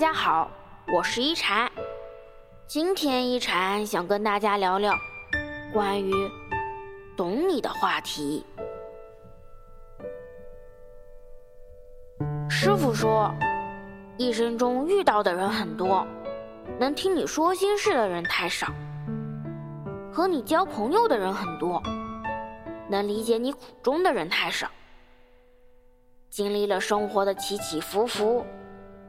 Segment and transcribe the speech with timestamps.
[0.00, 0.50] 大家好，
[0.94, 1.70] 我是一禅。
[2.66, 4.94] 今天一禅想跟大家聊聊
[5.74, 6.10] 关于
[7.14, 8.42] 懂你的话题。
[12.48, 13.30] 师傅说，
[14.16, 16.06] 一生中遇到的人很多，
[16.78, 18.68] 能听你说心事的人太少；
[20.10, 21.82] 和你交朋友的人很多，
[22.88, 24.66] 能理解你苦衷的人太少。
[26.30, 28.46] 经历了生活的起起伏伏。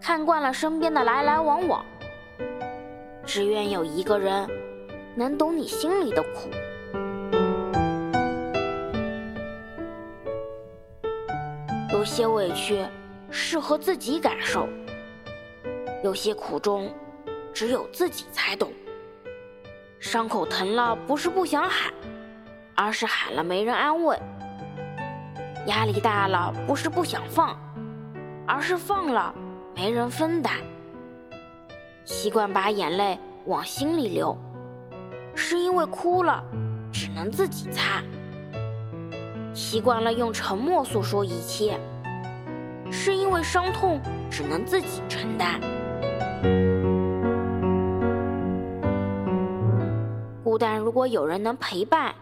[0.00, 1.84] 看惯了身边的来来往往，
[3.26, 4.48] 只愿有一个人
[5.14, 6.48] 能懂你心里的苦。
[11.92, 12.86] 有些委屈
[13.30, 14.68] 适合自己感受，
[16.02, 16.90] 有些苦衷
[17.52, 18.72] 只有自己才懂。
[19.98, 21.92] 伤口疼了不是不想喊，
[22.74, 24.16] 而是喊了没人安慰；
[25.66, 27.58] 压力大了不是不想放，
[28.46, 29.34] 而是放了。
[29.78, 30.54] 没人分担，
[32.04, 33.16] 习惯把眼泪
[33.46, 34.36] 往心里流，
[35.36, 36.42] 是因为哭了
[36.92, 38.02] 只能自己擦；
[39.54, 41.78] 习惯了用沉默诉说一切，
[42.90, 45.60] 是因为伤痛只能自己承担。
[50.42, 52.12] 孤单如果有人能陪伴，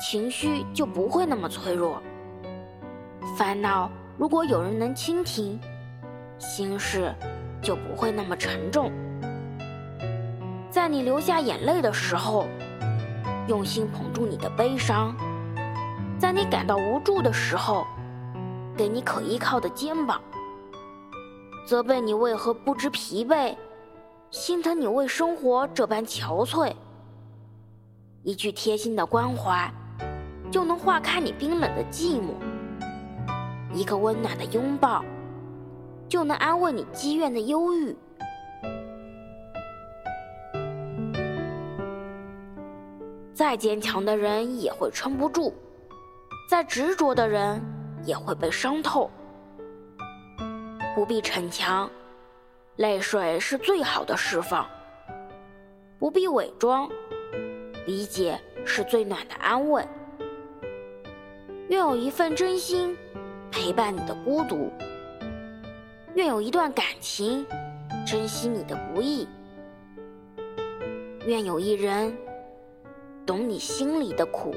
[0.00, 2.02] 情绪就不会那么脆弱；
[3.38, 5.56] 烦恼如果有人能倾听。
[6.38, 7.14] 心事
[7.62, 8.92] 就不会那么沉重。
[10.70, 12.46] 在你流下眼泪的时候，
[13.48, 15.14] 用心捧住你的悲伤；
[16.18, 17.86] 在你感到无助的时候，
[18.76, 20.20] 给你可依靠的肩膀；
[21.66, 23.56] 责备你为何不知疲惫，
[24.30, 26.72] 心疼你为生活这般憔悴。
[28.22, 29.72] 一句贴心的关怀，
[30.50, 32.34] 就能化开你冰冷的寂寞；
[33.72, 35.02] 一个温暖的拥抱。
[36.08, 37.96] 就能安慰你积怨的忧郁。
[43.34, 45.52] 再坚强的人也会撑不住，
[46.48, 47.62] 再执着的人
[48.04, 49.10] 也会被伤透。
[50.94, 51.90] 不必逞强，
[52.76, 54.64] 泪水是最好的释放；
[55.98, 56.88] 不必伪装，
[57.86, 59.86] 理解是最暖的安慰。
[61.68, 62.96] 愿有一份真心
[63.50, 64.72] 陪伴你的孤独。
[66.16, 67.44] 愿有一段感情
[68.06, 69.28] 珍惜你的不易，
[71.26, 72.10] 愿有一人
[73.26, 74.54] 懂你心里的苦。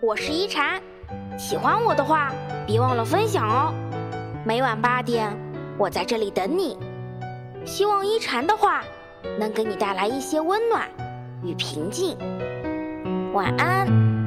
[0.00, 0.80] 我是一禅，
[1.38, 2.32] 喜欢我的话
[2.66, 3.74] 别忘了分享哦。
[4.42, 5.30] 每晚八点，
[5.76, 6.78] 我在这里等你。
[7.66, 8.82] 希望一禅的话
[9.38, 10.88] 能给你带来一些温暖
[11.44, 12.16] 与平静。
[13.34, 14.17] 晚安。